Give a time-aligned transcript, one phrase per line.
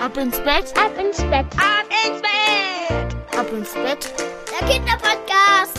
[0.00, 4.14] Ab ins Bett, ab ins Bett, ab ins Bett, ab ins Bett.
[4.50, 5.78] Der Kinderpodcast.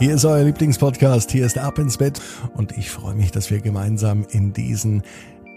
[0.00, 2.20] Hier ist euer Lieblingspodcast, hier ist Ab ins Bett.
[2.54, 5.04] Und ich freue mich, dass wir gemeinsam in diesen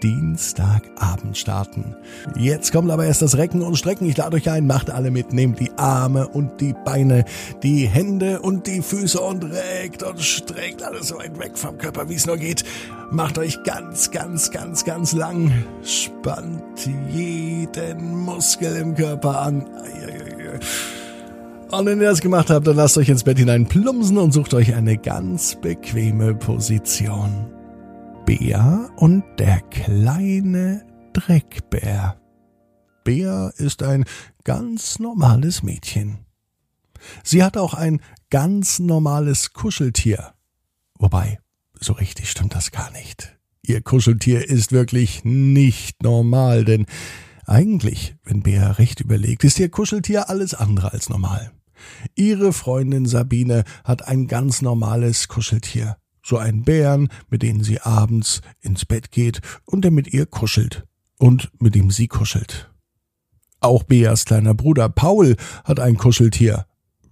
[0.02, 1.96] Dienstagabend starten.
[2.36, 4.06] Jetzt kommt aber erst das Recken und Strecken.
[4.08, 7.24] Ich lade euch ein, macht alle mit, nehmt die Arme und die Beine,
[7.62, 12.08] die Hände und die Füße und reckt und streckt alles so weit weg vom Körper,
[12.08, 12.64] wie es nur geht.
[13.10, 15.52] Macht euch ganz, ganz, ganz, ganz lang.
[15.82, 19.64] Spannt jeden Muskel im Körper an.
[21.70, 24.54] Und wenn ihr das gemacht habt, dann lasst euch ins Bett hinein plumpsen und sucht
[24.54, 27.55] euch eine ganz bequeme Position.
[28.26, 32.20] Bea und der kleine Dreckbär.
[33.04, 34.04] Bea ist ein
[34.42, 36.26] ganz normales Mädchen.
[37.22, 40.34] Sie hat auch ein ganz normales Kuscheltier.
[40.98, 41.38] Wobei,
[41.78, 43.38] so richtig stimmt das gar nicht.
[43.62, 46.86] Ihr Kuscheltier ist wirklich nicht normal, denn
[47.46, 51.52] eigentlich, wenn Bea recht überlegt, ist ihr Kuscheltier alles andere als normal.
[52.16, 58.40] Ihre Freundin Sabine hat ein ganz normales Kuscheltier so einen Bären, mit dem sie abends
[58.60, 60.84] ins Bett geht und der mit ihr kuschelt
[61.18, 62.70] und mit dem sie kuschelt.
[63.60, 66.66] Auch Beas kleiner Bruder Paul hat ein Kuscheltier.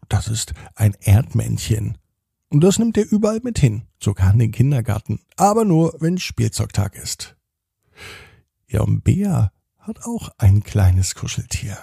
[0.08, 1.96] Das ist ein Erdmännchen.
[2.48, 6.96] Und das nimmt er überall mit hin, sogar in den Kindergarten, aber nur, wenn Spielzeugtag
[6.96, 7.36] ist.
[8.68, 11.78] Ja, und Bea hat auch ein kleines Kuscheltier.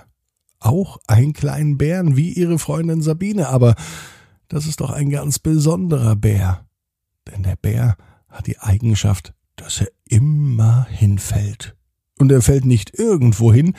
[0.59, 3.75] Auch einen kleinen Bären wie ihre Freundin Sabine, aber
[4.47, 6.65] das ist doch ein ganz besonderer Bär.
[7.27, 7.95] Denn der Bär
[8.27, 11.75] hat die Eigenschaft, dass er immer hinfällt.
[12.17, 13.75] Und er fällt nicht irgendwo hin,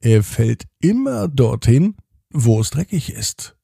[0.00, 1.96] er fällt immer dorthin,
[2.30, 3.56] wo es dreckig ist.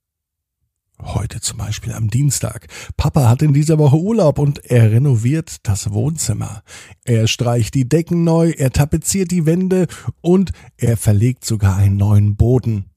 [1.03, 2.69] Heute zum Beispiel am Dienstag.
[2.97, 6.63] Papa hat in dieser Woche Urlaub und er renoviert das Wohnzimmer.
[7.05, 9.87] Er streicht die Decken neu, er tapeziert die Wände
[10.21, 12.91] und er verlegt sogar einen neuen Boden.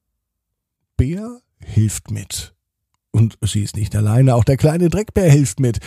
[0.96, 2.54] Bär hilft mit.
[3.10, 5.80] Und sie ist nicht alleine, auch der kleine Dreckbär hilft mit.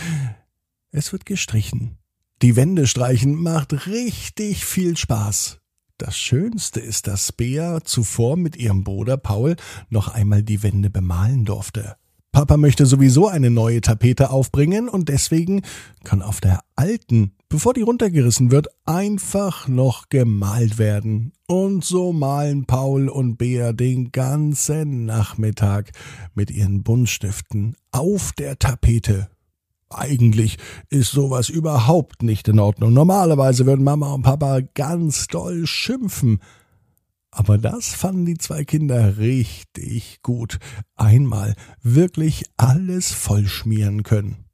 [0.94, 1.96] Es wird gestrichen.
[2.42, 5.58] Die Wände streichen macht richtig viel Spaß.
[5.96, 9.56] Das Schönste ist, dass Bea zuvor mit ihrem Bruder Paul
[9.88, 11.96] noch einmal die Wände bemalen durfte.
[12.30, 15.62] Papa möchte sowieso eine neue Tapete aufbringen und deswegen
[16.04, 21.32] kann auf der alten, bevor die runtergerissen wird, einfach noch gemalt werden.
[21.46, 25.92] Und so malen Paul und Bea den ganzen Nachmittag
[26.34, 29.31] mit ihren Buntstiften auf der Tapete
[29.98, 30.58] eigentlich
[30.90, 32.92] ist sowas überhaupt nicht in Ordnung.
[32.92, 36.40] Normalerweise würden Mama und Papa ganz doll schimpfen.
[37.30, 40.58] Aber das fanden die zwei Kinder richtig gut.
[40.96, 44.44] Einmal wirklich alles vollschmieren können.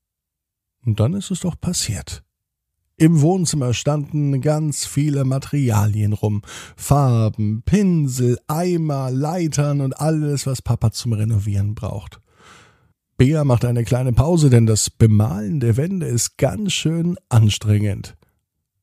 [0.86, 2.22] Und dann ist es doch passiert.
[2.96, 6.42] Im Wohnzimmer standen ganz viele Materialien rum.
[6.76, 12.20] Farben, Pinsel, Eimer, Leitern und alles, was Papa zum Renovieren braucht.
[13.18, 18.16] Bea macht eine kleine Pause, denn das Bemalen der Wände ist ganz schön anstrengend.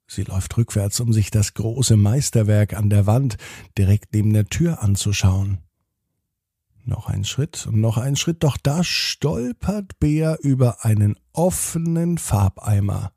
[0.08, 3.38] Sie läuft rückwärts, um sich das große Meisterwerk an der Wand
[3.78, 5.60] direkt neben der Tür anzuschauen.
[6.84, 13.14] Noch ein Schritt und noch ein Schritt, doch da stolpert Bea über einen offenen Farbeimer.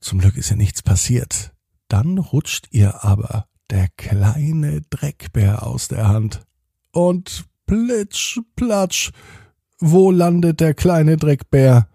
[0.00, 1.54] Zum Glück ist ihr nichts passiert.
[1.88, 6.42] Dann rutscht ihr aber der kleine Dreckbär aus der Hand.
[6.92, 9.12] Und plitsch, platsch,
[9.80, 11.88] wo landet der kleine Dreckbär?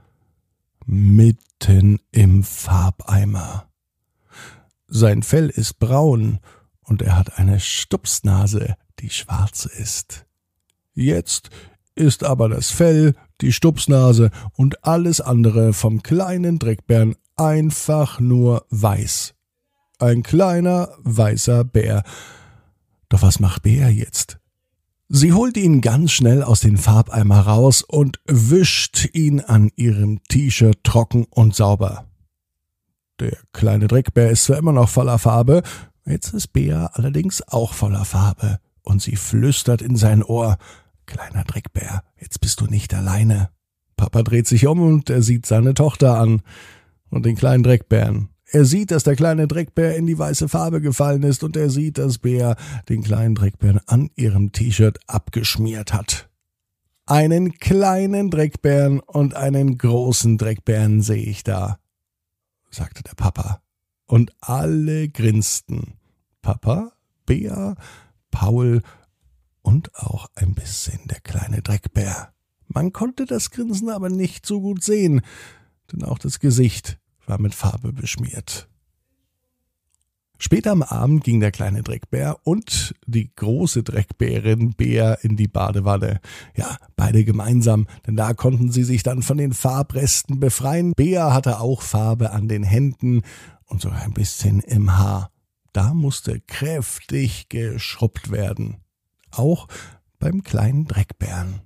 [0.86, 3.68] Mitten im Farbeimer.
[4.88, 6.40] Sein Fell ist braun
[6.82, 10.26] und er hat eine Stupsnase, die schwarz ist.
[10.94, 11.50] Jetzt
[11.96, 19.34] ist aber das Fell, die Stupsnase und alles andere vom kleinen Dreckbären einfach nur weiß.
[20.00, 22.04] Ein kleiner weißer Bär.
[23.10, 24.40] Doch was macht Bär jetzt?
[25.16, 30.84] Sie holt ihn ganz schnell aus den Farbeimer raus und wischt ihn an ihrem T-Shirt
[30.84, 32.08] trocken und sauber.
[33.20, 35.62] Der kleine Dreckbär ist zwar immer noch voller Farbe,
[36.04, 40.58] jetzt ist Bea allerdings auch voller Farbe, und sie flüstert in sein Ohr
[41.06, 43.50] Kleiner Dreckbär, jetzt bist du nicht alleine.
[43.96, 46.42] Papa dreht sich um und er sieht seine Tochter an
[47.12, 48.30] und den kleinen Dreckbären.
[48.54, 51.98] Er sieht, dass der kleine Dreckbär in die weiße Farbe gefallen ist und er sieht,
[51.98, 52.56] dass Bär
[52.88, 56.30] den kleinen Dreckbären an ihrem T-Shirt abgeschmiert hat.
[57.08, 61.80] Einen kleinen Dreckbären und einen großen Dreckbären sehe ich da,
[62.70, 63.64] sagte der Papa.
[64.06, 65.96] Und alle grinsten.
[66.44, 66.92] Papa,
[67.26, 67.76] Bea,
[68.30, 68.84] Paul
[69.64, 72.32] und auch ein bisschen der kleine Dreckbär.
[72.68, 75.22] Man konnte das Grinsen aber nicht so gut sehen,
[75.92, 78.68] denn auch das Gesicht war mit Farbe beschmiert.
[80.46, 86.20] Später am Abend ging der kleine Dreckbär und die große Dreckbärin Bär in die Badewanne.
[86.58, 90.92] Ja, beide gemeinsam, denn da konnten sie sich dann von den Farbresten befreien.
[90.98, 93.22] Bär hatte auch Farbe an den Händen
[93.68, 95.32] und so ein bisschen im Haar.
[95.72, 98.84] Da musste kräftig geschrubbt werden.
[99.32, 99.70] Auch
[100.20, 101.62] beim kleinen Dreckbären.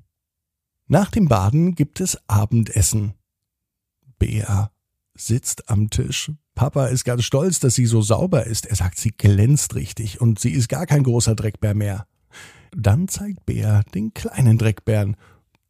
[0.88, 3.16] Nach dem Baden gibt es Abendessen.
[4.20, 4.72] Bär
[5.18, 6.32] sitzt am Tisch.
[6.56, 8.66] Papa ist ganz stolz, dass sie so sauber ist.
[8.66, 12.08] Er sagt, sie glänzt richtig und sie ist gar kein großer Dreckbär mehr.
[12.76, 15.16] Dann zeigt Bär den kleinen Dreckbären.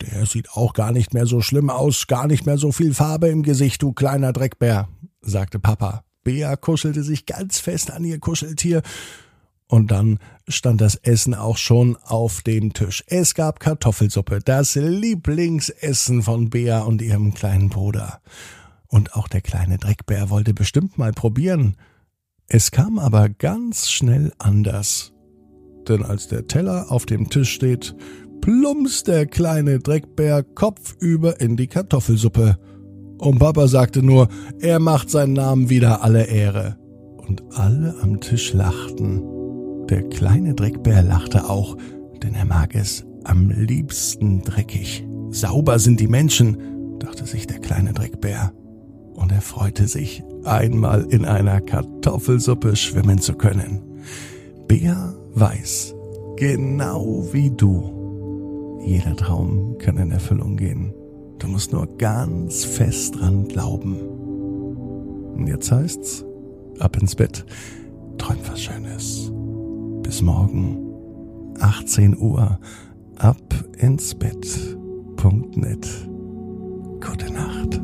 [0.01, 3.27] Der sieht auch gar nicht mehr so schlimm aus, gar nicht mehr so viel Farbe
[3.29, 4.87] im Gesicht, du kleiner Dreckbär,
[5.21, 6.03] sagte Papa.
[6.23, 8.81] Bär kuschelte sich ganz fest an ihr Kuscheltier.
[9.69, 13.03] Und dann stand das Essen auch schon auf dem Tisch.
[13.07, 18.21] Es gab Kartoffelsuppe, das Lieblingsessen von Bär und ihrem kleinen Bruder.
[18.89, 21.75] Und auch der kleine Dreckbär wollte bestimmt mal probieren.
[22.47, 25.13] Es kam aber ganz schnell anders.
[25.87, 27.95] Denn als der Teller auf dem Tisch steht,
[28.41, 32.57] plumpst der kleine Dreckbär kopfüber in die Kartoffelsuppe.
[33.17, 34.29] Und Papa sagte nur,
[34.59, 36.77] er macht seinen Namen wieder alle Ehre.
[37.17, 39.21] Und alle am Tisch lachten.
[39.89, 41.77] Der kleine Dreckbär lachte auch,
[42.23, 45.05] denn er mag es am liebsten dreckig.
[45.31, 48.53] Sauber sind die Menschen, dachte sich der kleine Dreckbär
[49.17, 53.81] und er freute sich, einmal in einer Kartoffelsuppe schwimmen zu können.
[54.67, 55.95] Bär weiß,
[56.37, 60.93] genau wie du, jeder Traum kann in Erfüllung gehen.
[61.39, 63.95] Du musst nur ganz fest dran glauben.
[65.35, 66.23] Und jetzt heißt's,
[66.79, 67.45] ab ins Bett,
[68.17, 69.31] träum was Schönes.
[70.03, 70.77] Bis morgen,
[71.59, 72.59] 18 Uhr,
[73.17, 75.87] ab ins Bett.net.
[77.01, 77.81] Gute Nacht.